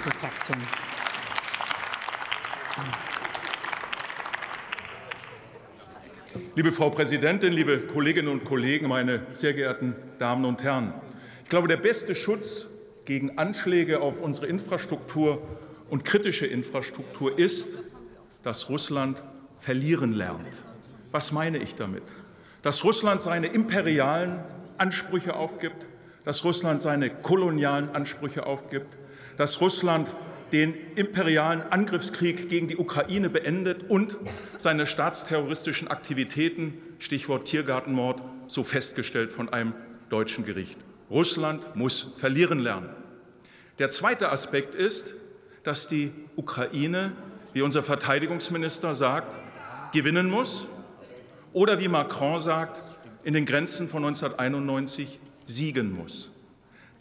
[0.00, 0.56] zur Fraktion.
[6.54, 10.94] Liebe Frau Präsidentin, liebe Kolleginnen und Kollegen, meine sehr geehrten Damen und Herren!
[11.44, 12.66] Ich glaube, der beste Schutz
[13.04, 15.42] gegen Anschläge auf unsere Infrastruktur
[15.90, 17.76] und kritische Infrastruktur ist,
[18.42, 19.22] dass Russland
[19.58, 20.64] verlieren lernt.
[21.10, 22.04] Was meine ich damit?
[22.62, 24.40] Dass Russland seine imperialen
[24.78, 25.88] Ansprüche aufgibt,
[26.24, 28.96] dass Russland seine kolonialen Ansprüche aufgibt,
[29.36, 30.10] dass Russland
[30.52, 34.16] den imperialen Angriffskrieg gegen die Ukraine beendet und
[34.58, 39.74] seine staatsterroristischen Aktivitäten, Stichwort Tiergartenmord, so festgestellt von einem
[40.08, 40.78] deutschen Gericht.
[41.08, 42.90] Russland muss verlieren lernen.
[43.78, 45.14] Der zweite Aspekt ist,
[45.62, 47.12] dass die Ukraine,
[47.52, 49.36] wie unser Verteidigungsminister sagt,
[49.92, 50.66] gewinnen muss
[51.52, 52.80] oder wie Macron sagt,
[53.22, 56.30] in den Grenzen von 1991 siegen muss.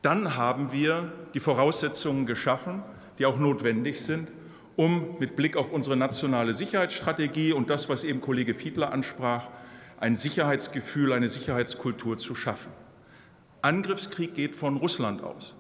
[0.01, 2.83] Dann haben wir die Voraussetzungen geschaffen,
[3.17, 4.31] die auch notwendig sind,
[4.77, 9.47] um mit Blick auf unsere nationale Sicherheitsstrategie und das, was eben Kollege Fiedler ansprach,
[9.99, 12.71] ein Sicherheitsgefühl, eine Sicherheitskultur zu schaffen.
[13.61, 15.55] Angriffskrieg geht von Russland aus.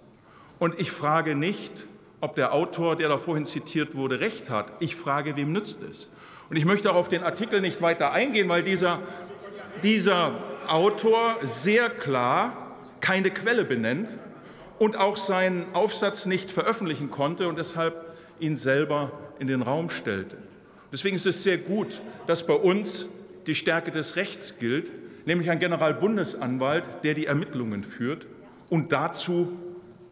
[0.57, 1.87] Und ich frage nicht,
[2.21, 4.71] ob der Autor, der da vorhin zitiert wurde, recht hat.
[4.79, 6.09] Ich frage, wem nützt es?
[6.49, 8.99] Und ich möchte auch auf den Artikel nicht weiter eingehen, weil dieser,
[9.83, 10.33] dieser
[10.67, 14.17] Autor sehr klar keine Quelle benennt
[14.79, 20.37] und auch seinen Aufsatz nicht veröffentlichen konnte und deshalb ihn selber in den Raum stellte.
[20.91, 23.07] Deswegen ist es sehr gut, dass bei uns
[23.45, 24.91] die Stärke des Rechts gilt,
[25.25, 28.25] nämlich ein Generalbundesanwalt, der die Ermittlungen führt
[28.69, 29.57] und dazu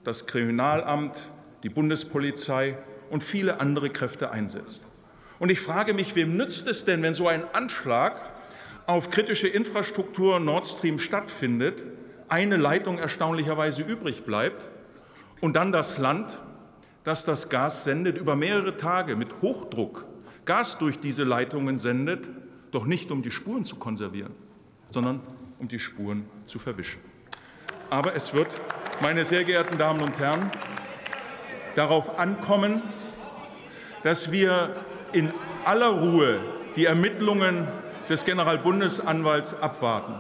[0.04, 1.30] das Kriminalamt,
[1.64, 2.78] die Bundespolizei
[3.10, 4.86] und viele andere Kräfte einsetzt.
[5.40, 8.32] Und ich frage mich, wem nützt es denn, wenn so ein Anschlag
[8.86, 11.84] auf kritische Infrastruktur Nord Stream stattfindet,
[12.30, 14.68] eine Leitung erstaunlicherweise übrig bleibt
[15.42, 16.38] und dann das Land,
[17.04, 20.06] das das Gas sendet, über mehrere Tage mit Hochdruck
[20.48, 22.30] Gas durch diese Leitungen sendet,
[22.72, 24.34] doch nicht um die Spuren zu konservieren,
[24.92, 25.20] sondern
[25.60, 27.02] um die Spuren zu verwischen.
[27.90, 28.48] Aber es wird,
[29.02, 30.50] meine sehr geehrten Damen und Herren,
[31.76, 32.82] darauf ankommen,
[34.04, 34.76] dass wir
[35.12, 35.34] in
[35.66, 36.40] aller Ruhe
[36.78, 37.68] die Ermittlungen
[38.08, 40.16] des Generalbundesanwalts abwarten.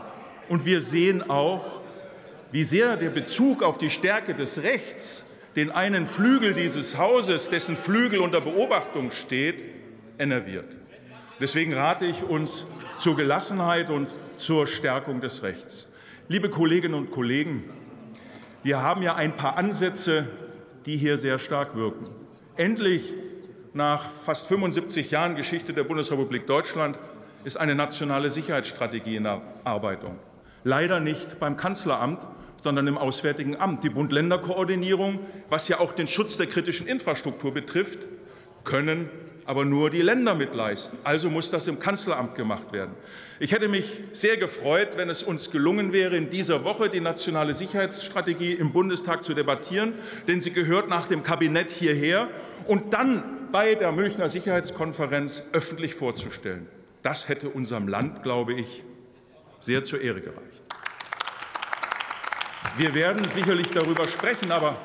[0.49, 1.81] Und wir sehen auch,
[2.51, 5.25] wie sehr der Bezug auf die Stärke des Rechts
[5.57, 9.63] den einen Flügel dieses Hauses, dessen Flügel unter Beobachtung steht,
[10.19, 10.77] enerviert.
[11.41, 15.87] Deswegen rate ich uns zur Gelassenheit und zur Stärkung des Rechts.
[16.27, 17.63] Liebe Kolleginnen und Kollegen,
[18.61, 20.27] wir haben ja ein paar Ansätze,
[20.85, 22.07] die hier sehr stark wirken.
[22.55, 23.15] Endlich
[23.73, 26.99] nach fast 75 Jahren Geschichte der Bundesrepublik Deutschland
[27.43, 30.19] ist eine nationale Sicherheitsstrategie in der Arbeitung.
[30.67, 32.27] Leider nicht beim Kanzleramt,
[32.61, 33.85] sondern im Auswärtigen Amt.
[33.85, 35.19] Die Bund-Länder-Koordinierung,
[35.49, 37.99] was ja auch den Schutz der kritischen Infrastruktur betrifft,
[38.65, 39.09] können
[39.45, 40.99] aber nur die Länder mitleisten.
[41.05, 42.91] Also muss das im Kanzleramt gemacht werden.
[43.39, 47.53] Ich hätte mich sehr gefreut, wenn es uns gelungen wäre, in dieser Woche die nationale
[47.53, 49.93] Sicherheitsstrategie im Bundestag zu debattieren,
[50.27, 52.27] denn sie gehört nach dem Kabinett hierher
[52.67, 53.23] und dann
[53.53, 56.67] bei der Münchner Sicherheitskonferenz öffentlich vorzustellen.
[57.03, 58.83] Das hätte unserem Land, glaube ich,
[59.59, 60.63] sehr zur Ehre gereicht.
[62.77, 64.77] Wir werden sicherlich darüber sprechen, aber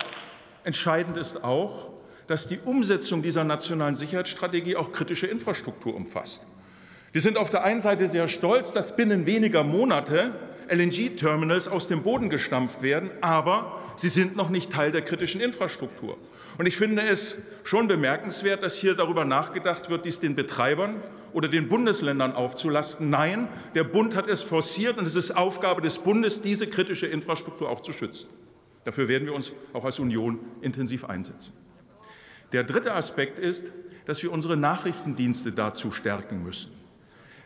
[0.65, 1.91] entscheidend ist auch,
[2.27, 6.47] dass die Umsetzung dieser nationalen Sicherheitsstrategie auch kritische Infrastruktur umfasst.
[7.13, 10.33] Wir sind auf der einen Seite sehr stolz, dass binnen weniger Monate
[10.71, 16.17] LNG-Terminals aus dem Boden gestampft werden, aber sie sind noch nicht Teil der kritischen Infrastruktur.
[16.57, 21.49] Und ich finde es schon bemerkenswert, dass hier darüber nachgedacht wird, dies den Betreibern oder
[21.49, 23.11] den Bundesländern aufzulasten.
[23.11, 27.69] Nein, der Bund hat es forciert und es ist Aufgabe des Bundes, diese kritische Infrastruktur
[27.69, 28.29] auch zu schützen.
[28.85, 31.53] Dafür werden wir uns auch als Union intensiv einsetzen.
[32.53, 33.73] Der dritte Aspekt ist,
[34.05, 36.73] dass wir unsere Nachrichtendienste dazu stärken müssen.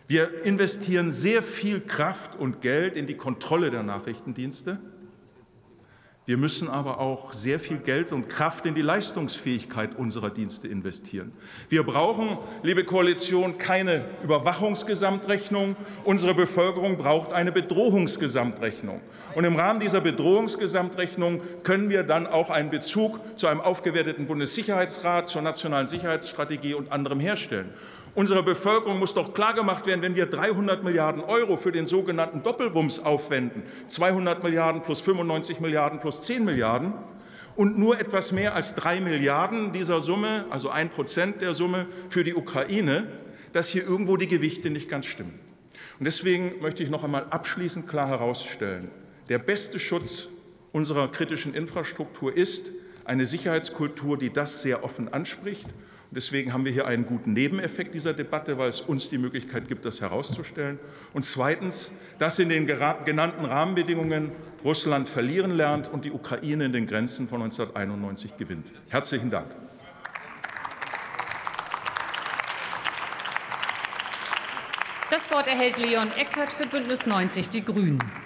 [0.09, 4.79] Wir investieren sehr viel Kraft und Geld in die Kontrolle der Nachrichtendienste.
[6.27, 11.31] Wir müssen aber auch sehr viel Geld und Kraft in die Leistungsfähigkeit unserer Dienste investieren.
[11.69, 15.77] Wir brauchen, liebe Koalition, keine Überwachungsgesamtrechnung.
[16.03, 19.01] Unsere Bevölkerung braucht eine Bedrohungsgesamtrechnung.
[19.37, 25.29] Und im Rahmen dieser Bedrohungsgesamtrechnung können wir dann auch einen Bezug zu einem aufgewerteten Bundessicherheitsrat,
[25.29, 27.73] zur nationalen Sicherheitsstrategie und anderem herstellen.
[28.17, 32.99] Unserer Bevölkerung muss doch klargemacht werden, wenn wir 300 Milliarden Euro für den sogenannten Doppelwumms
[32.99, 36.95] aufwenden, 200 Milliarden plus 95 Milliarden plus 10 Milliarden,
[37.57, 42.25] und nur etwas mehr als drei Milliarden dieser Summe, also ein Prozent der Summe für
[42.25, 43.07] die Ukraine,
[43.53, 45.39] dass hier irgendwo die Gewichte nicht ganz stimmen.
[45.99, 48.91] Und deswegen möchte ich noch einmal abschließend klar herausstellen,
[49.29, 50.29] der beste Schutz
[50.73, 52.73] unserer kritischen Infrastruktur ist
[53.05, 55.67] eine Sicherheitskultur, die das sehr offen anspricht.
[56.11, 59.85] Deswegen haben wir hier einen guten Nebeneffekt dieser Debatte, weil es uns die Möglichkeit gibt,
[59.85, 60.79] das herauszustellen.
[61.13, 64.33] Und zweitens, dass in den genannten Rahmenbedingungen
[64.65, 68.69] Russland verlieren lernt und die Ukraine in den Grenzen von 1991 gewinnt.
[68.89, 69.49] Herzlichen Dank.
[75.11, 78.26] Das Wort erhält Leon Eckert für Bündnis 90 Die Grünen.